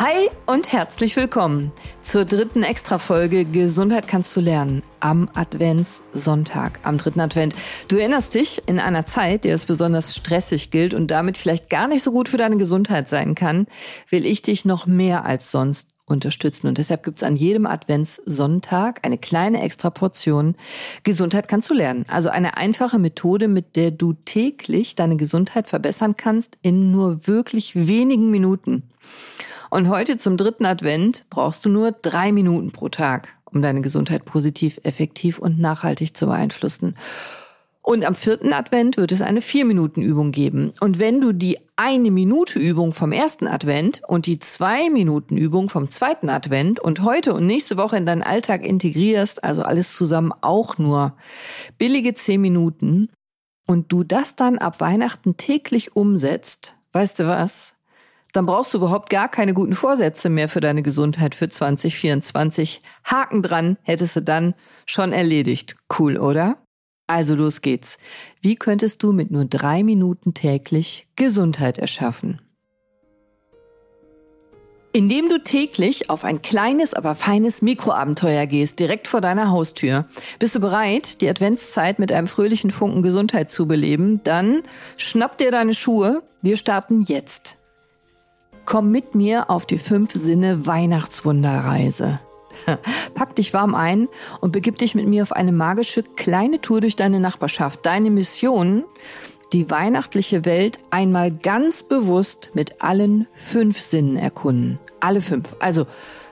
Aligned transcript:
Hi 0.00 0.30
und 0.46 0.70
herzlich 0.70 1.16
willkommen 1.16 1.72
zur 2.02 2.24
dritten 2.24 2.62
Extra-Folge 2.62 3.44
Gesundheit 3.44 4.06
kannst 4.06 4.36
du 4.36 4.40
lernen 4.40 4.84
am 5.00 5.28
Adventssonntag, 5.34 6.78
am 6.84 6.98
dritten 6.98 7.18
Advent. 7.18 7.56
Du 7.88 7.96
erinnerst 7.96 8.32
dich, 8.32 8.62
in 8.66 8.78
einer 8.78 9.06
Zeit, 9.06 9.42
die 9.42 9.50
als 9.50 9.66
besonders 9.66 10.14
stressig 10.14 10.70
gilt 10.70 10.94
und 10.94 11.10
damit 11.10 11.36
vielleicht 11.36 11.68
gar 11.68 11.88
nicht 11.88 12.04
so 12.04 12.12
gut 12.12 12.28
für 12.28 12.36
deine 12.36 12.58
Gesundheit 12.58 13.08
sein 13.08 13.34
kann, 13.34 13.66
will 14.08 14.24
ich 14.24 14.40
dich 14.40 14.64
noch 14.64 14.86
mehr 14.86 15.24
als 15.24 15.50
sonst 15.50 15.88
unterstützen. 16.06 16.68
Und 16.68 16.78
deshalb 16.78 17.02
gibt 17.02 17.18
es 17.18 17.24
an 17.24 17.34
jedem 17.34 17.66
Adventssonntag 17.66 19.04
eine 19.04 19.18
kleine 19.18 19.62
extra 19.62 19.90
Portion 19.90 20.54
Gesundheit 21.02 21.48
kannst 21.48 21.70
du 21.70 21.74
lernen. 21.74 22.04
Also 22.06 22.28
eine 22.28 22.56
einfache 22.56 23.00
Methode, 23.00 23.48
mit 23.48 23.74
der 23.74 23.90
du 23.90 24.12
täglich 24.12 24.94
deine 24.94 25.16
Gesundheit 25.16 25.68
verbessern 25.68 26.16
kannst 26.16 26.56
in 26.62 26.92
nur 26.92 27.26
wirklich 27.26 27.74
wenigen 27.74 28.30
Minuten. 28.30 28.84
Und 29.70 29.88
heute 29.88 30.18
zum 30.18 30.36
dritten 30.36 30.66
Advent 30.66 31.24
brauchst 31.30 31.64
du 31.64 31.68
nur 31.68 31.92
drei 31.92 32.32
Minuten 32.32 32.72
pro 32.72 32.88
Tag, 32.88 33.28
um 33.44 33.62
deine 33.62 33.80
Gesundheit 33.80 34.24
positiv, 34.24 34.80
effektiv 34.82 35.38
und 35.38 35.58
nachhaltig 35.58 36.16
zu 36.16 36.26
beeinflussen. 36.26 36.94
Und 37.82 38.04
am 38.04 38.14
vierten 38.14 38.52
Advent 38.52 38.98
wird 38.98 39.12
es 39.12 39.22
eine 39.22 39.40
Vier-Minuten-Übung 39.40 40.30
geben. 40.30 40.74
Und 40.80 40.98
wenn 40.98 41.22
du 41.22 41.32
die 41.32 41.58
eine 41.76 42.10
Minute 42.10 42.58
Übung 42.58 42.92
vom 42.92 43.12
ersten 43.12 43.46
Advent 43.46 44.02
und 44.06 44.26
die 44.26 44.38
zwei 44.38 44.90
Minuten 44.90 45.38
Übung 45.38 45.70
vom 45.70 45.88
zweiten 45.88 46.28
Advent 46.28 46.80
und 46.80 47.02
heute 47.02 47.32
und 47.32 47.46
nächste 47.46 47.78
Woche 47.78 47.96
in 47.96 48.04
deinen 48.04 48.22
Alltag 48.22 48.66
integrierst, 48.66 49.42
also 49.42 49.62
alles 49.62 49.96
zusammen 49.96 50.34
auch 50.42 50.76
nur 50.76 51.14
billige 51.78 52.14
zehn 52.14 52.42
Minuten, 52.42 53.08
und 53.66 53.92
du 53.92 54.02
das 54.02 54.34
dann 54.34 54.58
ab 54.58 54.80
Weihnachten 54.80 55.36
täglich 55.36 55.94
umsetzt, 55.94 56.74
weißt 56.92 57.20
du 57.20 57.26
was? 57.26 57.74
Dann 58.32 58.46
brauchst 58.46 58.74
du 58.74 58.78
überhaupt 58.78 59.10
gar 59.10 59.28
keine 59.28 59.54
guten 59.54 59.74
Vorsätze 59.74 60.28
mehr 60.28 60.48
für 60.48 60.60
deine 60.60 60.82
Gesundheit 60.82 61.34
für 61.34 61.48
2024. 61.48 62.82
Haken 63.04 63.42
dran, 63.42 63.76
hättest 63.82 64.16
du 64.16 64.22
dann 64.22 64.54
schon 64.86 65.12
erledigt. 65.12 65.76
Cool, 65.98 66.18
oder? 66.18 66.58
Also 67.06 67.34
los 67.34 67.62
geht's. 67.62 67.98
Wie 68.42 68.54
könntest 68.54 69.02
du 69.02 69.12
mit 69.12 69.30
nur 69.30 69.46
drei 69.46 69.82
Minuten 69.82 70.34
täglich 70.34 71.08
Gesundheit 71.16 71.78
erschaffen? 71.78 72.40
Indem 74.92 75.28
du 75.28 75.42
täglich 75.42 76.10
auf 76.10 76.24
ein 76.24 76.42
kleines, 76.42 76.94
aber 76.94 77.14
feines 77.14 77.62
Mikroabenteuer 77.62 78.46
gehst, 78.46 78.78
direkt 78.78 79.06
vor 79.06 79.20
deiner 79.20 79.50
Haustür. 79.50 80.06
Bist 80.38 80.54
du 80.54 80.60
bereit, 80.60 81.20
die 81.20 81.28
Adventszeit 81.28 81.98
mit 81.98 82.10
einem 82.10 82.26
fröhlichen 82.26 82.70
Funken 82.70 83.02
Gesundheit 83.02 83.50
zu 83.50 83.66
beleben? 83.66 84.22
Dann 84.24 84.62
schnapp 84.96 85.38
dir 85.38 85.50
deine 85.50 85.74
Schuhe. 85.74 86.22
Wir 86.42 86.56
starten 86.56 87.02
jetzt. 87.02 87.57
Komm 88.68 88.90
mit 88.90 89.14
mir 89.14 89.48
auf 89.48 89.64
die 89.64 89.78
fünf 89.78 90.12
Sinne 90.12 90.66
Weihnachtswunderreise. 90.66 92.20
Pack 93.14 93.34
dich 93.34 93.54
warm 93.54 93.74
ein 93.74 94.08
und 94.42 94.52
begib 94.52 94.76
dich 94.76 94.94
mit 94.94 95.06
mir 95.06 95.22
auf 95.22 95.32
eine 95.32 95.52
magische 95.52 96.02
kleine 96.02 96.60
Tour 96.60 96.82
durch 96.82 96.94
deine 96.94 97.18
Nachbarschaft. 97.18 97.86
Deine 97.86 98.10
Mission, 98.10 98.84
die 99.54 99.70
weihnachtliche 99.70 100.44
Welt 100.44 100.78
einmal 100.90 101.30
ganz 101.30 101.82
bewusst 101.82 102.50
mit 102.52 102.82
allen 102.82 103.26
fünf 103.32 103.80
Sinnen 103.80 104.18
erkunden. 104.18 104.78
Alle 105.00 105.22
fünf. 105.22 105.56
Also 105.60 105.86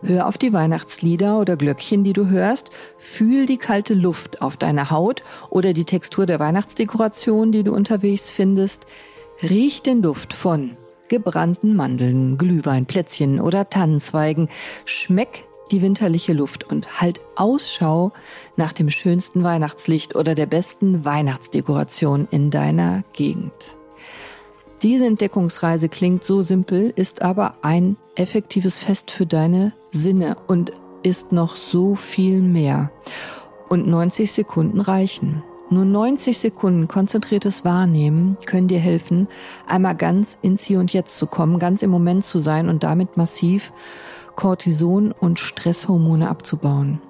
hör 0.00 0.26
auf 0.26 0.38
die 0.38 0.54
Weihnachtslieder 0.54 1.38
oder 1.38 1.58
Glöckchen, 1.58 2.02
die 2.02 2.14
du 2.14 2.28
hörst. 2.28 2.70
Fühl 2.96 3.44
die 3.44 3.58
kalte 3.58 3.92
Luft 3.92 4.40
auf 4.40 4.56
deiner 4.56 4.90
Haut 4.90 5.22
oder 5.50 5.74
die 5.74 5.84
Textur 5.84 6.24
der 6.24 6.40
Weihnachtsdekoration, 6.40 7.52
die 7.52 7.62
du 7.62 7.74
unterwegs 7.74 8.30
findest. 8.30 8.86
Riech 9.42 9.82
den 9.82 10.00
Duft 10.00 10.32
von 10.32 10.78
gebrannten 11.12 11.76
Mandeln, 11.76 12.38
Glühwein, 12.38 12.86
Plätzchen 12.86 13.38
oder 13.38 13.68
Tannenzweigen. 13.68 14.48
Schmeck 14.86 15.44
die 15.70 15.82
winterliche 15.82 16.32
Luft 16.32 16.64
und 16.64 17.02
halt 17.02 17.20
Ausschau 17.36 18.12
nach 18.56 18.72
dem 18.72 18.88
schönsten 18.88 19.42
Weihnachtslicht 19.44 20.16
oder 20.16 20.34
der 20.34 20.46
besten 20.46 21.04
Weihnachtsdekoration 21.04 22.28
in 22.30 22.50
deiner 22.50 23.04
Gegend. 23.12 23.76
Diese 24.82 25.04
Entdeckungsreise 25.04 25.90
klingt 25.90 26.24
so 26.24 26.40
simpel, 26.40 26.94
ist 26.96 27.20
aber 27.20 27.56
ein 27.60 27.98
effektives 28.16 28.78
Fest 28.78 29.10
für 29.10 29.26
deine 29.26 29.74
Sinne 29.90 30.38
und 30.46 30.72
ist 31.02 31.30
noch 31.30 31.56
so 31.56 31.94
viel 31.94 32.40
mehr. 32.40 32.90
Und 33.68 33.86
90 33.86 34.32
Sekunden 34.32 34.80
reichen. 34.80 35.42
Nur 35.72 35.86
90 35.86 36.38
Sekunden 36.38 36.86
konzentriertes 36.86 37.64
Wahrnehmen 37.64 38.36
können 38.44 38.68
dir 38.68 38.78
helfen, 38.78 39.26
einmal 39.66 39.96
ganz 39.96 40.36
ins 40.42 40.62
Hier 40.62 40.78
und 40.78 40.92
Jetzt 40.92 41.16
zu 41.16 41.26
kommen, 41.26 41.58
ganz 41.58 41.82
im 41.82 41.88
Moment 41.88 42.26
zu 42.26 42.40
sein 42.40 42.68
und 42.68 42.82
damit 42.82 43.16
massiv 43.16 43.72
Cortison 44.36 45.12
und 45.12 45.38
Stresshormone 45.38 46.28
abzubauen. 46.28 47.00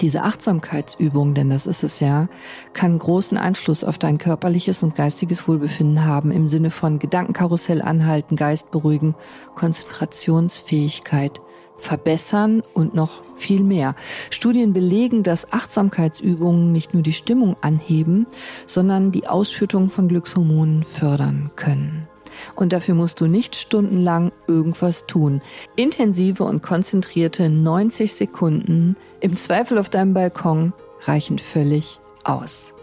Diese 0.00 0.22
Achtsamkeitsübung, 0.22 1.34
denn 1.34 1.50
das 1.50 1.66
ist 1.66 1.82
es 1.82 1.98
ja, 1.98 2.28
kann 2.72 3.00
großen 3.00 3.36
Einfluss 3.36 3.82
auf 3.82 3.98
dein 3.98 4.18
körperliches 4.18 4.84
und 4.84 4.94
geistiges 4.94 5.48
Wohlbefinden 5.48 6.04
haben 6.04 6.30
im 6.30 6.46
Sinne 6.46 6.70
von 6.70 7.00
Gedankenkarussell 7.00 7.82
anhalten, 7.82 8.36
Geist 8.36 8.70
beruhigen, 8.70 9.16
Konzentrationsfähigkeit 9.56 11.40
verbessern 11.76 12.62
und 12.72 12.94
noch 12.94 13.22
viel 13.36 13.62
mehr. 13.62 13.94
Studien 14.30 14.72
belegen, 14.72 15.22
dass 15.22 15.52
Achtsamkeitsübungen 15.52 16.72
nicht 16.72 16.94
nur 16.94 17.02
die 17.02 17.12
Stimmung 17.12 17.56
anheben, 17.60 18.26
sondern 18.66 19.12
die 19.12 19.26
Ausschüttung 19.26 19.90
von 19.90 20.08
Glückshormonen 20.08 20.84
fördern 20.84 21.50
können. 21.56 22.08
Und 22.56 22.72
dafür 22.72 22.94
musst 22.94 23.20
du 23.20 23.26
nicht 23.26 23.56
stundenlang 23.56 24.32
irgendwas 24.46 25.06
tun. 25.06 25.40
Intensive 25.76 26.44
und 26.44 26.62
konzentrierte 26.62 27.48
90 27.48 28.12
Sekunden 28.12 28.96
im 29.20 29.36
Zweifel 29.36 29.78
auf 29.78 29.88
deinem 29.88 30.14
Balkon 30.14 30.72
reichen 31.02 31.38
völlig 31.38 32.00
aus. 32.24 32.74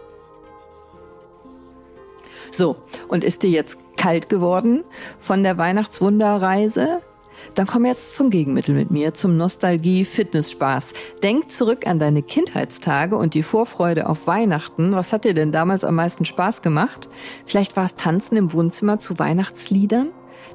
So, 2.50 2.76
und 3.08 3.24
ist 3.24 3.42
dir 3.42 3.50
jetzt 3.50 3.78
kalt 3.96 4.28
geworden 4.28 4.84
von 5.20 5.42
der 5.42 5.56
Weihnachtswunderreise? 5.56 7.00
Dann 7.54 7.66
komm 7.66 7.84
jetzt 7.84 8.16
zum 8.16 8.30
Gegenmittel 8.30 8.74
mit 8.74 8.90
mir, 8.90 9.14
zum 9.14 9.36
Nostalgie-Fitnessspaß. 9.36 10.94
Denk 11.22 11.50
zurück 11.50 11.86
an 11.86 11.98
deine 11.98 12.22
Kindheitstage 12.22 13.16
und 13.16 13.34
die 13.34 13.42
Vorfreude 13.42 14.08
auf 14.08 14.26
Weihnachten. 14.26 14.92
Was 14.92 15.12
hat 15.12 15.24
dir 15.24 15.34
denn 15.34 15.52
damals 15.52 15.84
am 15.84 15.94
meisten 15.94 16.24
Spaß 16.24 16.62
gemacht? 16.62 17.08
Vielleicht 17.46 17.76
war 17.76 17.84
es 17.84 17.96
Tanzen 17.96 18.36
im 18.36 18.52
Wohnzimmer 18.52 18.98
zu 18.98 19.18
Weihnachtsliedern? 19.18 20.08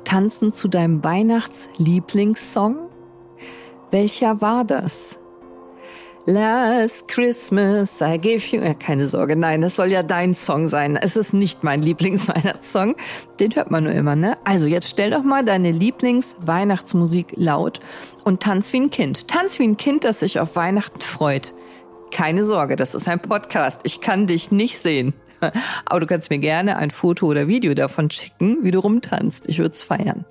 Tanzen 0.04 0.54
zu 0.54 0.68
deinem 0.68 1.04
Weihnachtslieblingssong? 1.04 2.90
Welcher 3.92 4.42
war 4.42 4.64
das? 4.64 5.20
Last 6.30 7.08
Christmas 7.08 8.02
I 8.02 8.18
gave 8.18 8.46
you. 8.52 8.62
Ja, 8.62 8.74
keine 8.74 9.08
Sorge, 9.08 9.38
nein, 9.38 9.62
das 9.62 9.78
soll 9.78 9.88
ja 9.88 10.04
dein 10.04 10.36
Song 10.36 10.68
sein. 10.68 10.98
Es 10.98 11.16
ist 11.16 11.34
nicht 11.34 11.64
mein 11.64 11.82
Lieblingsweihnachtssong. 11.82 12.98
Den 13.40 13.56
hört 13.56 13.72
man 13.72 13.86
nur 13.86 13.94
immer, 13.94 14.18
ne? 14.18 14.38
Also 14.44 14.68
jetzt 14.68 14.90
stell 14.90 15.12
doch 15.12 15.24
mal 15.24 15.46
deine 15.46 15.72
Lieblingsweihnachtsmusik 15.72 17.28
laut 17.38 17.80
und 18.26 18.44
tanz 18.44 18.74
wie 18.74 18.82
ein 18.82 18.92
Kind. 18.92 19.30
Tanz 19.30 19.58
wie 19.58 19.64
ein 19.64 19.78
Kind, 19.78 20.04
das 20.04 20.20
sich 20.20 20.42
auf 20.42 20.58
Weihnachten 20.58 21.00
freut. 21.00 21.54
Keine 22.12 22.44
Sorge, 22.44 22.76
das 22.76 22.94
ist 22.94 23.08
ein 23.08 23.22
Podcast. 23.22 23.80
Ich 23.86 24.02
kann 24.02 24.28
dich 24.28 24.52
nicht 24.52 24.80
sehen. 24.80 25.14
Aber 25.86 26.02
du 26.02 26.08
kannst 26.08 26.30
mir 26.30 26.40
gerne 26.40 26.76
ein 26.76 26.92
Foto 26.92 27.28
oder 27.28 27.48
Video 27.48 27.74
davon 27.74 28.12
schicken, 28.12 28.58
wie 28.64 28.72
du 28.72 28.80
rumtanzt. 28.80 29.48
Ich 29.48 29.60
würde 29.60 29.72
es 29.72 29.82
feiern. 29.82 30.26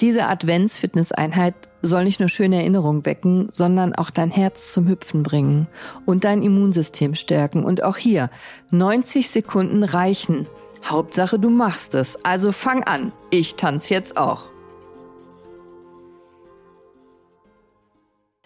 Diese 0.00 0.26
Advents-Fitness-Einheit 0.26 1.54
soll 1.82 2.04
nicht 2.04 2.20
nur 2.20 2.30
schöne 2.30 2.56
Erinnerungen 2.56 3.04
wecken, 3.04 3.48
sondern 3.50 3.94
auch 3.94 4.10
dein 4.10 4.30
Herz 4.30 4.72
zum 4.72 4.88
Hüpfen 4.88 5.22
bringen 5.22 5.66
und 6.06 6.24
dein 6.24 6.42
Immunsystem 6.42 7.14
stärken. 7.14 7.64
Und 7.64 7.82
auch 7.82 7.98
hier 7.98 8.30
90 8.70 9.28
Sekunden 9.28 9.84
reichen. 9.84 10.46
Hauptsache, 10.86 11.38
du 11.38 11.50
machst 11.50 11.94
es. 11.94 12.24
Also 12.24 12.52
fang 12.52 12.84
an. 12.84 13.12
Ich 13.30 13.56
tanze 13.56 13.92
jetzt 13.92 14.16
auch. 14.16 14.44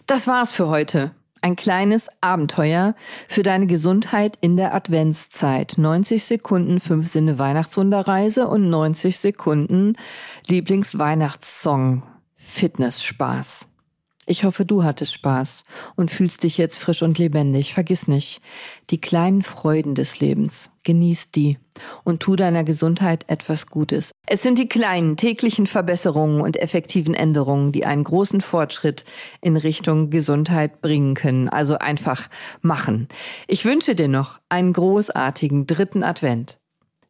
Das 0.05 0.27
war's 0.27 0.51
für 0.51 0.67
heute. 0.67 1.11
Ein 1.45 1.55
kleines 1.55 2.09
Abenteuer 2.21 2.95
für 3.27 3.43
deine 3.43 3.67
Gesundheit 3.67 4.35
in 4.41 4.57
der 4.57 4.73
Adventszeit. 4.73 5.75
90 5.77 6.23
Sekunden, 6.23 6.79
5 6.79 7.05
Sinne 7.07 7.37
Weihnachtswunderreise 7.37 8.47
und 8.47 8.67
90 8.67 9.19
Sekunden 9.19 9.95
Lieblingsweihnachtssong. 10.47 12.01
Fitnessspaß. 12.33 13.67
Ich 14.27 14.43
hoffe, 14.43 14.65
du 14.65 14.83
hattest 14.83 15.13
Spaß 15.13 15.63
und 15.95 16.09
fühlst 16.09 16.43
dich 16.43 16.57
jetzt 16.57 16.77
frisch 16.77 17.03
und 17.03 17.19
lebendig. 17.19 17.73
Vergiss 17.73 18.07
nicht, 18.07 18.41
die 18.89 18.99
kleinen 18.99 19.43
Freuden 19.43 19.93
des 19.93 20.19
Lebens. 20.19 20.71
Genieß 20.83 21.31
die 21.31 21.57
und 22.03 22.21
tu 22.21 22.35
deiner 22.35 22.63
Gesundheit 22.63 23.25
etwas 23.27 23.67
Gutes. 23.67 24.11
Es 24.27 24.41
sind 24.41 24.57
die 24.57 24.67
kleinen 24.67 25.17
täglichen 25.17 25.67
Verbesserungen 25.67 26.41
und 26.41 26.57
effektiven 26.57 27.13
Änderungen, 27.13 27.71
die 27.71 27.85
einen 27.85 28.03
großen 28.03 28.41
Fortschritt 28.41 29.05
in 29.41 29.57
Richtung 29.57 30.09
Gesundheit 30.09 30.81
bringen 30.81 31.13
können. 31.13 31.49
Also 31.49 31.77
einfach 31.77 32.27
machen. 32.61 33.07
Ich 33.47 33.65
wünsche 33.65 33.93
dir 33.93 34.07
noch 34.07 34.39
einen 34.49 34.73
großartigen 34.73 35.67
dritten 35.67 36.03
Advent. 36.03 36.57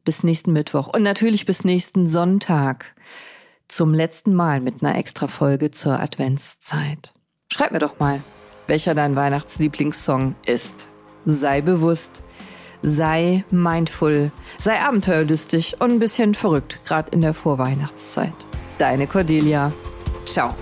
Bis 0.04 0.24
nächsten 0.24 0.54
Mittwoch 0.54 0.88
und 0.94 1.04
natürlich 1.04 1.46
bis 1.46 1.64
nächsten 1.64 2.08
Sonntag. 2.08 2.94
Zum 3.68 3.94
letzten 3.94 4.34
Mal 4.34 4.62
mit 4.62 4.84
einer 4.84 4.98
extra 4.98 5.28
Folge 5.28 5.72
zur 5.72 6.00
Adventszeit. 6.00 7.14
Schreib 7.52 7.72
mir 7.72 7.80
doch 7.80 8.00
mal, 8.00 8.22
welcher 8.68 8.96
dein 8.96 9.16
Weihnachtslieblingssong 9.16 10.36
ist. 10.46 10.88
Sei 11.26 11.62
bewusst, 11.62 12.22
sei 12.82 13.44
mindful, 13.52 14.32
sei 14.60 14.80
abenteuerlustig 14.80 15.82
und 15.82 15.92
ein 15.92 16.00
bisschen 16.00 16.36
verrückt, 16.36 16.80
gerade 16.86 17.12
in 17.12 17.22
der 17.22 17.34
Vorweihnachtszeit. 17.34 18.34
Deine 18.78 19.08
Cordelia. 19.08 19.72
Ciao. 20.26 20.54